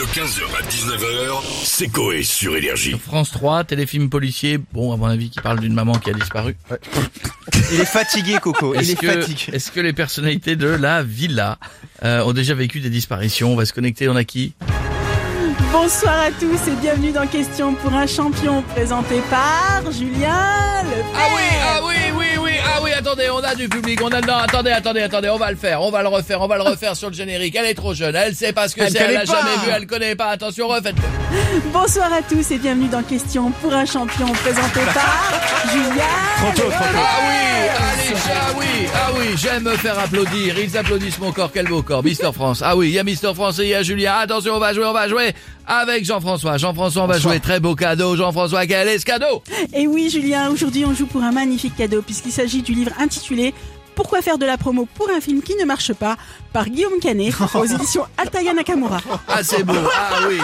De 0.00 0.06
15h 0.06 0.40
à 0.58 0.62
19h, 0.62 1.42
c'est 1.62 1.88
Coé 1.88 2.22
sur 2.22 2.56
Énergie. 2.56 2.98
France 2.98 3.32
3, 3.32 3.64
téléfilm 3.64 4.08
policier, 4.08 4.58
bon 4.72 4.94
à 4.94 4.96
mon 4.96 5.04
avis 5.04 5.28
qui 5.28 5.40
parle 5.40 5.60
d'une 5.60 5.74
maman 5.74 5.92
qui 5.92 6.08
a 6.08 6.14
disparu. 6.14 6.56
Il 7.70 7.80
est 7.80 7.84
fatigué, 7.84 8.38
Coco. 8.40 8.72
Il 8.74 8.80
Est-ce 8.80 8.92
est 8.92 8.96
que, 8.96 9.06
fatigué. 9.20 9.42
est-ce 9.52 9.70
que 9.70 9.80
les 9.80 9.92
personnalités 9.92 10.56
de 10.56 10.68
la 10.68 11.02
villa 11.02 11.58
euh, 12.02 12.24
ont 12.24 12.32
déjà 12.32 12.54
vécu 12.54 12.80
des 12.80 12.88
disparitions? 12.88 13.52
On 13.52 13.56
va 13.56 13.66
se 13.66 13.74
connecter, 13.74 14.08
on 14.08 14.16
a 14.16 14.24
qui? 14.24 14.54
Bonsoir 15.70 16.18
à 16.18 16.30
tous 16.30 16.66
et 16.70 16.76
bienvenue 16.80 17.12
dans 17.12 17.26
Question 17.26 17.74
pour 17.74 17.92
un 17.92 18.06
champion 18.06 18.62
présenté 18.62 19.20
par 19.28 19.82
Julien 19.92 20.82
Lepers. 20.84 21.04
Ah 21.14 21.26
oui, 21.36 21.42
ah 21.62 21.80
oui, 21.84 21.94
oui, 22.16 22.26
oui, 22.42 22.49
ah 22.80 22.82
oui, 22.82 22.92
attendez, 22.92 23.28
on 23.30 23.38
a 23.38 23.54
du 23.54 23.68
public, 23.68 24.00
on 24.02 24.08
a... 24.08 24.20
Non, 24.20 24.36
attendez, 24.36 24.70
attendez, 24.70 25.02
attendez, 25.02 25.28
on 25.28 25.36
va 25.36 25.50
le 25.50 25.56
faire, 25.56 25.82
on 25.82 25.90
va 25.90 26.02
le 26.02 26.08
refaire, 26.08 26.40
on 26.40 26.46
va 26.46 26.56
le 26.56 26.62
refaire 26.62 26.96
sur 26.96 27.10
le 27.10 27.14
générique. 27.14 27.54
Elle 27.56 27.66
est 27.66 27.74
trop 27.74 27.92
jeune, 27.94 28.14
elle 28.16 28.34
sait 28.34 28.52
pas 28.52 28.68
ce 28.68 28.74
que 28.74 28.88
c'est, 28.88 28.98
elle 28.98 29.06
connaît 29.06 29.16
a 29.16 29.20
pas. 29.20 29.26
jamais 29.26 29.56
vu, 29.64 29.70
elle 29.74 29.86
connaît 29.86 30.14
pas, 30.14 30.28
attention, 30.28 30.68
refaites-le. 30.68 31.70
Bonsoir 31.72 32.12
à 32.12 32.22
tous 32.22 32.50
et 32.50 32.58
bienvenue 32.58 32.88
dans 32.88 33.02
Question 33.02 33.50
pour 33.60 33.72
un 33.74 33.84
champion 33.84 34.26
présenté 34.28 34.80
par 34.94 35.32
Julien 35.72 35.90
Lepers. 36.42 36.72
Ah 36.72 37.20
oui, 37.28 37.68
allez, 37.76 38.14
ah 38.14 38.54
oui, 38.58 38.66
ah 38.94 39.10
oui, 39.18 39.26
j'aime 39.36 39.64
me 39.64 39.76
faire 39.76 39.98
applaudir. 39.98 40.58
Ils 40.58 40.76
applaudissent 40.76 41.18
mon 41.18 41.32
corps, 41.32 41.50
quel 41.52 41.66
beau 41.66 41.82
corps. 41.82 42.02
Mister 42.02 42.30
France. 42.32 42.62
Ah 42.64 42.76
oui, 42.76 42.88
il 42.88 42.94
y 42.94 42.98
a 42.98 43.04
Mister 43.04 43.32
France 43.34 43.58
et 43.58 43.64
il 43.64 43.68
y 43.68 43.74
a 43.74 43.82
Julien. 43.82 44.14
Attention, 44.14 44.54
on 44.54 44.58
va 44.58 44.72
jouer, 44.72 44.86
on 44.86 44.92
va 44.92 45.08
jouer 45.08 45.34
avec 45.66 46.04
Jean-François. 46.04 46.56
Jean-François, 46.56 47.04
on 47.04 47.06
va 47.06 47.18
jouer 47.18 47.38
très 47.38 47.60
beau 47.60 47.74
cadeau. 47.74 48.16
Jean-François, 48.16 48.66
quel 48.66 48.88
est 48.88 48.98
ce 48.98 49.04
cadeau 49.04 49.42
Et 49.72 49.86
oui 49.86 50.10
Julien, 50.10 50.50
aujourd'hui 50.50 50.84
on 50.84 50.94
joue 50.94 51.06
pour 51.06 51.22
un 51.22 51.30
magnifique 51.30 51.76
cadeau 51.76 52.02
puisqu'il 52.02 52.32
s'agit 52.32 52.62
du 52.62 52.69
livre 52.74 52.92
intitulé 52.98 53.54
Pourquoi 53.94 54.22
faire 54.22 54.38
de 54.38 54.46
la 54.46 54.56
promo 54.56 54.86
pour 54.94 55.08
un 55.10 55.20
film 55.20 55.42
qui 55.42 55.54
ne 55.56 55.64
marche 55.64 55.92
pas 55.92 56.16
par 56.52 56.68
Guillaume 56.68 56.98
Canet 57.00 57.32
aux 57.54 57.64
éditions 57.74 58.04
Altaïa 58.16 58.54
Nakamura. 58.54 59.00
Ah, 59.28 59.42
c'est 59.42 59.62
beau. 59.62 59.74
Ah 59.94 60.20
oui, 60.28 60.38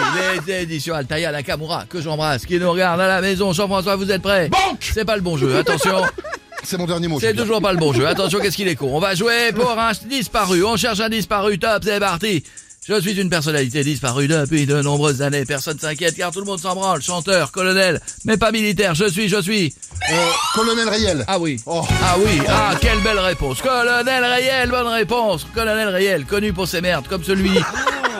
les 0.47 0.61
éditions 0.63 0.95
Altaïa 0.95 1.31
Nakamura, 1.31 1.85
que 1.89 2.01
j'embrasse, 2.01 2.45
qui 2.45 2.59
nous 2.59 2.71
regarde 2.71 2.99
à 3.01 3.07
la 3.07 3.21
maison. 3.21 3.53
Jean-François, 3.53 3.95
vous 3.95 4.11
êtes 4.11 4.21
prêts? 4.21 4.49
C'est 4.79 5.05
pas 5.05 5.15
le 5.15 5.21
bon 5.21 5.37
jeu, 5.37 5.55
attention. 5.57 6.01
C'est 6.63 6.77
mon 6.77 6.85
dernier 6.85 7.07
mot. 7.07 7.19
C'est 7.19 7.33
toujours 7.33 7.61
pas 7.61 7.71
le 7.71 7.77
bon 7.77 7.93
jeu. 7.93 8.05
Attention, 8.05 8.39
qu'est-ce 8.39 8.57
qu'il 8.57 8.67
est 8.67 8.75
con. 8.75 8.89
On 8.91 8.99
va 8.99 9.15
jouer 9.15 9.53
pour 9.55 9.71
un 9.71 9.91
disparu. 10.09 10.65
On 10.65 10.75
cherche 10.75 10.99
un 10.99 11.07
disparu. 11.07 11.57
Top, 11.59 11.83
c'est 11.83 11.99
parti. 11.99 12.43
Je 12.85 12.99
suis 12.99 13.19
une 13.19 13.29
personnalité 13.29 13.83
disparue 13.83 14.27
depuis 14.27 14.65
de 14.65 14.81
nombreuses 14.81 15.21
années. 15.21 15.45
Personne 15.45 15.77
s'inquiète 15.79 16.15
car 16.15 16.31
tout 16.31 16.39
le 16.39 16.45
monde 16.45 16.59
s'en 16.59 16.73
branle. 16.73 17.01
Chanteur, 17.01 17.51
colonel, 17.51 18.01
mais 18.25 18.37
pas 18.37 18.51
militaire. 18.51 18.95
Je 18.95 19.09
suis, 19.09 19.29
je 19.29 19.41
suis. 19.41 19.75
Euh, 20.09 20.31
colonel 20.55 20.87
Riel. 20.87 21.25
Ah 21.27 21.37
oui. 21.37 21.59
Oh. 21.65 21.85
Ah 22.01 22.15
oui. 22.17 22.41
Ah, 22.47 22.73
quelle 22.79 22.99
belle 22.99 23.19
réponse. 23.19 23.61
Colonel 23.61 24.23
Réel, 24.23 24.69
bonne 24.69 24.87
réponse. 24.87 25.45
Colonel 25.53 25.89
Réel, 25.89 26.25
connu 26.25 26.53
pour 26.53 26.67
ses 26.67 26.79
merdes, 26.81 27.07
comme 27.07 27.23
celui. 27.23 27.51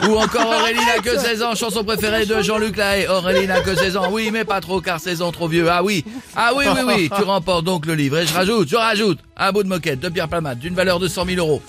Ou 0.08 0.16
encore 0.16 0.46
Aurélie 0.46 0.84
n'a 0.84 1.02
que 1.02 1.18
16 1.18 1.42
ans, 1.42 1.54
chanson 1.54 1.82
préférée 1.84 2.26
de 2.26 2.40
Jean-Luc 2.42 2.76
Lahaye. 2.76 3.06
Aurélie 3.08 3.46
n'a 3.46 3.60
que 3.60 3.74
16 3.74 3.96
ans, 3.96 4.08
oui, 4.10 4.30
mais 4.32 4.44
pas 4.44 4.60
trop 4.60 4.80
car 4.80 5.00
16 5.00 5.22
ans 5.22 5.32
trop 5.32 5.48
vieux. 5.48 5.68
Ah 5.70 5.82
oui, 5.82 6.04
ah 6.36 6.52
oui, 6.54 6.66
oui, 6.72 6.80
oui, 6.86 7.10
tu 7.16 7.22
remportes 7.22 7.64
donc 7.64 7.86
le 7.86 7.94
livre. 7.94 8.18
Et 8.18 8.26
je 8.26 8.34
rajoute, 8.34 8.68
je 8.68 8.76
rajoute 8.76 9.18
un 9.36 9.50
bout 9.50 9.62
de 9.62 9.68
moquette 9.68 10.00
de 10.00 10.08
Pierre 10.08 10.28
Palmade 10.28 10.58
d'une 10.58 10.74
valeur 10.74 10.98
de 11.00 11.08
100 11.08 11.24
000 11.26 11.38
euros. 11.38 11.62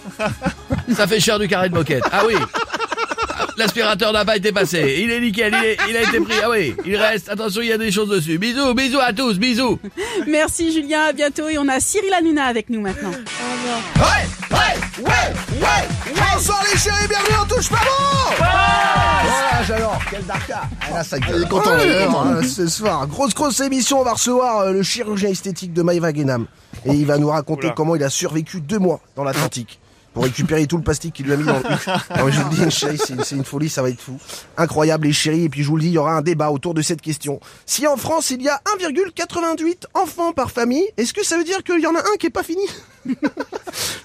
Ça 0.95 1.07
fait 1.07 1.19
cher 1.19 1.39
du 1.39 1.47
carré 1.47 1.69
de 1.69 1.75
moquette. 1.75 2.03
Ah 2.11 2.23
oui. 2.27 2.35
L'aspirateur 3.59 4.13
n'a 4.13 4.23
pas 4.23 4.37
été 4.37 4.53
passé. 4.53 4.99
Il 5.03 5.11
est 5.11 5.19
nickel, 5.19 5.53
il, 5.61 5.65
est- 5.65 5.77
il 5.89 5.97
a 5.97 6.01
été 6.03 6.19
pris. 6.21 6.33
Ah 6.41 6.49
oui, 6.49 6.73
il 6.85 6.95
reste. 6.95 7.27
Attention, 7.27 7.61
il 7.61 7.67
y 7.67 7.73
a 7.73 7.77
des 7.77 7.91
choses 7.91 8.07
dessus. 8.09 8.37
Bisous, 8.37 8.73
bisous 8.73 8.99
à 9.01 9.11
tous, 9.11 9.37
bisous. 9.37 9.77
Merci 10.27 10.71
Julien, 10.71 11.01
à 11.09 11.11
bientôt 11.13 11.49
et 11.49 11.57
on 11.57 11.67
a 11.67 11.79
Cyril 11.81 12.13
Hanouna 12.13 12.45
avec 12.45 12.69
nous 12.69 12.79
maintenant. 12.79 13.11
Bonsoir 16.33 16.63
les 16.71 16.77
chéris, 16.79 17.07
bienvenue 17.09 17.35
en 17.41 17.45
touche 17.45 17.69
pas 17.69 17.75
bon 17.77 18.35
Voilà, 18.37 19.63
j'adore, 19.67 19.99
quel 20.09 20.25
darka 20.25 20.61
Ah, 20.81 20.93
là, 20.95 21.03
ça 21.03 21.19
gueule. 21.19 21.35
Il 21.39 21.43
est 21.43 21.49
content, 21.49 21.71
Ah, 21.73 21.77
d'ailleurs, 21.77 22.17
hein. 22.17 22.37
hein, 22.41 22.47
Ce 22.47 22.67
soir, 22.67 23.07
grosse 23.07 23.33
grosse 23.33 23.59
émission, 23.59 23.99
on 23.99 24.03
va 24.03 24.13
recevoir 24.13 24.59
euh, 24.59 24.71
le 24.71 24.83
chirurgien 24.83 25.29
esthétique 25.29 25.73
de 25.73 25.81
Maïva 25.81 26.13
Guénam. 26.13 26.45
Et 26.85 26.93
il 26.93 27.05
va 27.05 27.17
nous 27.17 27.27
raconter 27.29 27.69
comment 27.75 27.95
il 27.97 28.03
a 28.03 28.09
survécu 28.09 28.61
deux 28.61 28.79
mois 28.79 29.01
dans 29.17 29.23
l'Atlantique. 29.25 29.79
Pour 30.13 30.23
récupérer 30.23 30.65
tout 30.65 30.77
le 30.77 30.83
plastique 30.83 31.13
qu'il 31.13 31.27
lui 31.27 31.33
a 31.33 31.37
mis 31.37 31.43
dans 31.43 31.57
le 31.57 31.61
cul. 31.61 31.89
Alors, 32.09 32.31
je 32.31 32.41
vous 32.41 32.49
le 32.49 32.55
dis, 32.69 32.75
c'est 32.75 33.09
une, 33.13 33.23
c'est 33.23 33.35
une 33.35 33.43
folie, 33.45 33.69
ça 33.69 33.81
va 33.83 33.89
être 33.89 34.01
fou. 34.01 34.17
Incroyable, 34.57 35.05
les 35.07 35.13
chéris. 35.13 35.43
Et 35.45 35.49
puis, 35.49 35.61
je 35.63 35.69
vous 35.69 35.75
le 35.75 35.83
dis, 35.83 35.89
il 35.89 35.93
y 35.93 35.97
aura 35.99 36.13
un 36.13 36.21
débat 36.21 36.49
autour 36.49 36.73
de 36.73 36.81
cette 36.81 37.01
question. 37.01 37.39
Si 37.67 37.85
en 37.85 37.95
France, 37.95 38.31
il 38.31 38.41
y 38.41 38.49
a 38.49 38.59
1,88 38.79 39.83
enfants 39.93 40.33
par 40.33 40.49
famille, 40.51 40.85
est-ce 40.97 41.13
que 41.13 41.23
ça 41.23 41.37
veut 41.37 41.43
dire 41.43 41.63
qu'il 41.63 41.79
y 41.79 41.85
en 41.87 41.93
a 41.95 41.99
un 41.99 42.17
qui 42.19 42.25
est 42.27 42.31
pas 42.31 42.43
fini? 42.43 42.63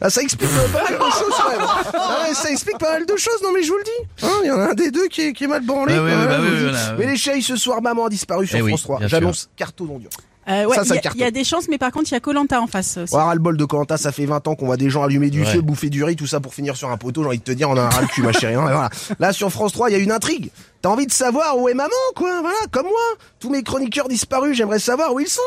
Ah, 0.01 0.11
ça 0.11 0.21
explique 0.23 0.51
pas 0.51 0.83
mal 0.83 0.99
de 0.99 1.05
choses 1.11 1.35
quand 1.43 1.51
même. 1.51 1.67
Ah 1.95 2.27
ça 2.35 2.51
explique 2.51 2.79
pas 2.79 2.93
mal 2.93 3.07
de 3.07 3.17
choses, 3.17 3.41
non 3.43 3.51
mais 3.55 3.63
je 3.63 3.71
vous 3.71 3.79
le 3.79 3.85
dis. 3.85 4.27
Hein, 4.27 4.41
Il 4.43 4.49
y 4.49 4.51
en 4.51 4.59
a 4.59 4.71
un 4.71 4.75
des 4.75 4.91
deux 4.91 5.07
qui 5.09 5.23
est, 5.23 5.33
qui 5.33 5.45
est 5.45 5.47
mal 5.47 5.65
branlé. 5.65 5.95
Bah 5.95 6.01
voilà. 6.03 6.95
Mais 6.99 7.07
les 7.07 7.17
chéris, 7.17 7.43
ce 7.43 7.57
soir, 7.57 7.81
maman 7.81 8.07
a 8.07 8.09
disparu 8.11 8.47
sur 8.47 8.57
Eh 8.59 8.63
oui, 8.63 8.71
France 8.73 8.83
3. 8.83 8.99
bien 8.99 9.09
sûr. 9.09 9.19
J'annonce 9.19 9.49
carton 9.57 9.85
d'ondion. 9.87 10.11
Euh, 10.49 10.67
ouais, 10.67 10.77
Ça, 10.77 10.83
il 10.83 10.89
ça 10.89 10.95
y 10.95 10.99
a- 10.99 11.01
cartonne. 11.01 11.21
il 11.21 11.25
y, 11.25 11.27
a 11.27 11.31
des 11.31 11.45
chances, 11.45 11.69
mais 11.69 11.79
par 11.79 11.91
contre, 11.91 12.11
il 12.11 12.15
y 12.15 12.17
a 12.17 12.21
Colanta 12.21 12.61
en 12.61 12.67
face 12.67 12.99
aussi. 12.99 13.15
Oh, 13.15 13.19
ras 13.19 13.33
le 13.35 13.41
bol 13.41 13.57
de 13.57 13.65
Colanta, 13.65 13.97
ça 13.97 14.13
fait 14.13 14.27
20 14.27 14.47
ans 14.47 14.55
qu'on 14.55 14.67
voit 14.67 14.77
des 14.77 14.91
gens 14.91 15.03
allumer 15.03 15.31
du 15.31 15.41
Ouais. 15.41 15.47
feu, 15.47 15.61
bouffer 15.63 15.89
du 15.89 16.05
riz, 16.05 16.17
tout 16.17 16.27
ça 16.27 16.41
pour 16.41 16.53
finir 16.53 16.77
sur 16.77 16.91
un 16.91 16.97
poteau. 16.99 17.23
J'ai 17.23 17.29
envie 17.29 17.39
de 17.39 17.45
te 17.45 17.53
dire, 17.53 17.71
on 17.71 17.77
a 17.77 17.83
un 17.83 17.89
ras 17.89 18.03
le 18.03 18.07
cul, 18.09 18.23
ma 18.23 18.33
chérie. 18.33 18.55
hein, 18.55 18.67
et 18.69 18.73
voilà. 18.73 18.91
Là, 19.19 19.33
sur 19.33 19.51
France 19.51 19.73
3, 19.73 19.89
il 19.91 19.95
y 19.95 19.97
a 19.97 19.99
une 19.99 20.13
intrigue. 20.13 20.51
T'as 20.83 20.91
envie 20.91 21.07
de 21.07 21.13
savoir 21.13 21.57
où 21.59 21.69
est 21.69 21.75
maman, 21.75 21.91
quoi. 22.15 22.41
Voilà, 22.43 22.59
comme 22.71 22.87
moi. 22.87 23.01
Tous 23.41 23.49
mes 23.49 23.63
chroniqueurs 23.63 24.09
disparus, 24.09 24.55
j'aimerais 24.57 24.79
savoir 24.81 25.15
où 25.15 25.21
ils 25.21 25.29
sont. 25.29 25.41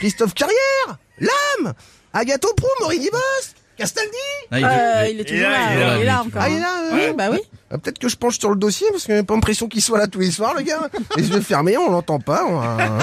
Christophe 0.00 0.34
Carrière, 0.34 0.98
Lame, 1.18 1.72
Agathe 2.12 2.44
Pro, 2.56 2.68
Morini 2.80 3.08
Boss, 3.10 3.54
Castaldi. 3.78 4.10
Ah, 4.50 4.58
il- 4.58 4.64
Euh, 4.64 5.08
il 5.12 5.20
est 5.20 5.24
toujours 5.24 5.48
là, 5.48 5.58
il 5.72 5.78
est 5.78 5.80
là, 5.80 5.96
il 5.96 6.02
est 6.02 6.04
là 6.04 6.20
encore. 6.20 6.42
Ah, 6.42 6.48
il 6.50 6.56
est 6.56 6.60
là, 6.60 6.74
euh, 6.82 6.90
Oui, 6.92 7.14
bah 7.16 7.28
oui. 7.30 7.38
Ah, 7.72 7.78
Peut-être 7.78 7.98
que 7.98 8.08
je 8.08 8.16
penche 8.16 8.38
sur 8.38 8.50
le 8.50 8.56
dossier 8.56 8.86
parce 8.90 9.04
que 9.06 9.16
j'ai 9.16 9.22
pas 9.22 9.34
l'impression 9.34 9.66
qu'il 9.66 9.80
soit 9.80 9.98
là 9.98 10.06
tous 10.06 10.20
les 10.20 10.30
soirs, 10.30 10.54
le 10.54 10.62
gars. 10.62 10.90
Les 11.16 11.28
yeux 11.30 11.40
fermés, 11.40 11.76
on 11.78 11.90
l'entend 11.90 12.18
pas. 12.20 12.44
on 12.46 12.58
va- 12.60 12.76
hein. 12.80 12.98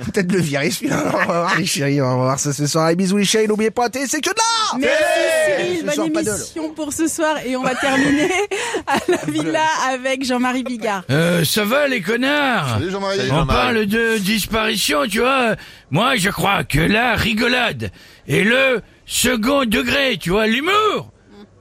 Peut-être 0.12 0.30
le 0.30 0.38
virer 0.40 0.70
celui-là. 0.70 1.02
On 1.12 1.16
va 1.18 1.24
voir 1.24 1.58
les 1.58 1.66
chéris, 1.66 2.00
on 2.00 2.08
va 2.08 2.14
voir 2.14 2.38
ça 2.38 2.52
ce 2.52 2.66
soir. 2.66 2.88
Et 2.90 2.96
bisous 2.96 3.16
les 3.16 3.24
chéris, 3.24 3.48
n'oubliez 3.48 3.70
pas, 3.70 3.88
c'est 3.92 4.20
que 4.20 4.30
de 4.30 4.34
là 4.36 4.78
Merci 4.78 5.64
Cyril, 5.84 6.12
bonne 6.14 6.26
émission 6.28 6.70
pour 6.72 6.92
ce 6.92 7.08
soir 7.08 7.36
et 7.44 7.56
on 7.56 7.62
va 7.62 7.74
terminer 7.74 8.30
à 8.86 8.98
la 9.08 9.16
villa 9.26 9.64
avec 9.90 10.24
Jean-Marie 10.24 10.62
Bigard. 10.64 11.02
Euh, 11.10 11.44
ça 11.44 11.64
va 11.64 11.88
les 11.88 12.00
connards 12.00 12.68
Salut 12.78 12.90
Jean-Marie. 12.90 13.18
On 13.30 13.46
parle 13.46 13.86
de 13.86 14.18
disparition, 14.18 15.06
tu 15.08 15.18
vois. 15.20 15.56
Moi, 15.90 16.16
je 16.16 16.30
crois 16.30 16.64
que 16.64 16.78
la 16.78 17.14
rigolade 17.16 17.90
est 18.28 18.44
le 18.44 18.80
second 19.04 19.64
degré, 19.64 20.16
tu 20.20 20.30
vois, 20.30 20.46
l'humour. 20.46 21.10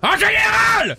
En 0.03 0.13
général, 0.17 0.97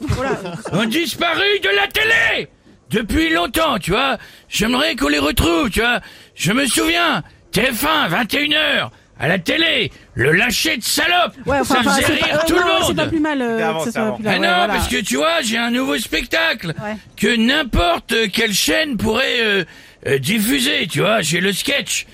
ont 0.72 0.84
disparu 0.84 1.58
de 1.62 1.68
la 1.76 1.86
télé 1.88 2.48
depuis 2.90 3.30
longtemps, 3.30 3.78
tu 3.78 3.90
vois. 3.90 4.16
J'aimerais 4.48 4.94
qu'on 4.96 5.08
les 5.08 5.18
retrouve, 5.18 5.70
tu 5.70 5.80
vois. 5.80 6.00
Je 6.34 6.52
me 6.52 6.66
souviens, 6.66 7.22
TF1, 7.52 8.08
21h, 8.10 8.90
à 9.18 9.28
la 9.28 9.38
télé, 9.38 9.90
le 10.14 10.32
lâcher 10.32 10.76
de 10.76 10.82
salope. 10.84 11.34
Ouais, 11.46 11.58
enfin, 11.60 11.74
ça 11.74 11.80
enfin, 11.80 11.90
faisait 11.96 12.06
c'est 12.06 12.12
rire 12.24 12.28
pas, 12.38 12.42
euh, 12.44 12.46
tout 12.46 12.54
non, 12.54 12.60
le 12.60 12.72
c'est 12.80 12.86
monde. 12.88 12.96
pas 12.96 13.06
plus 13.06 13.20
mal 13.20 13.42
euh, 13.42 13.72
que 13.74 13.78
ce 13.80 13.84
c'est 13.86 13.90
soit 13.92 14.02
avant. 14.02 14.16
plus 14.16 14.24
là. 14.24 14.30
Ah 14.30 14.34
ouais, 14.34 14.46
non, 14.46 14.54
voilà. 14.56 14.74
parce 14.74 14.88
que 14.88 14.96
tu 15.00 15.16
vois, 15.16 15.40
j'ai 15.42 15.58
un 15.58 15.70
nouveau 15.70 15.98
spectacle 15.98 16.68
Ouais. 16.68 16.96
que 17.16 17.36
n'importe 17.36 18.14
quelle 18.32 18.52
chaîne 18.54 18.96
pourrait 18.96 19.40
euh, 19.40 19.64
euh, 20.06 20.18
diffuser, 20.18 20.86
tu 20.86 21.00
vois. 21.00 21.22
J'ai 21.22 21.40
le 21.40 21.52
sketch 21.52 22.06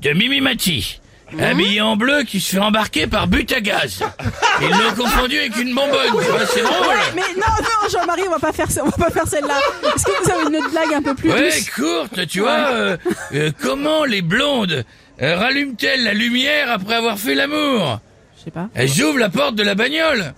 de 0.00 0.10
Mimi 0.10 0.40
Mati. 0.40 1.00
Habillé 1.40 1.80
en 1.80 1.96
bleu, 1.96 2.22
qui 2.22 2.40
se 2.40 2.52
fait 2.52 2.58
embarquer 2.60 3.06
par 3.06 3.26
but 3.26 3.50
à 3.52 3.60
gaz. 3.60 4.00
Ils 4.60 4.68
l'ont 4.70 4.94
confondu 4.96 5.38
avec 5.38 5.56
une 5.56 5.74
bonbonne, 5.74 6.22
tu 6.22 6.30
vois, 6.30 6.46
c'est 6.46 6.62
drôle. 6.62 6.96
Mais 7.14 7.22
non, 7.36 7.46
non, 7.60 7.88
Jean-Marie, 7.90 8.22
on 8.28 8.30
va 8.32 8.38
pas 8.38 8.52
faire 8.52 8.70
ça, 8.70 8.82
on 8.84 8.88
va 8.88 8.96
pas 9.06 9.10
faire 9.10 9.26
celle-là. 9.26 9.58
Est-ce 9.94 10.04
que 10.04 10.24
vous 10.24 10.30
avez 10.30 10.42
une 10.48 10.56
autre 10.56 10.70
blague 10.70 10.94
un 10.94 11.02
peu 11.02 11.14
plus 11.14 11.30
Ouais, 11.32 11.50
douce 11.50 11.70
courte, 11.70 12.26
tu 12.28 12.40
vois. 12.40 12.50
euh, 12.70 12.96
euh, 13.34 13.50
comment 13.62 14.04
les 14.04 14.22
blondes 14.22 14.84
euh, 15.22 15.36
rallument-elles 15.36 16.04
la 16.04 16.14
lumière 16.14 16.70
après 16.70 16.94
avoir 16.94 17.18
fait 17.18 17.34
l'amour? 17.34 18.00
Je 18.38 18.44
sais 18.44 18.50
pas. 18.50 18.68
Elles 18.74 19.02
ouvrent 19.02 19.18
la 19.18 19.28
porte 19.30 19.54
de 19.56 19.62
la 19.62 19.74
bagnole. 19.74 20.32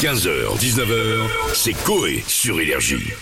15h, 0.00 0.58
19h, 0.58 1.18
c'est 1.54 1.72
Coé 1.84 2.22
sur 2.26 2.60
Énergie. 2.60 3.12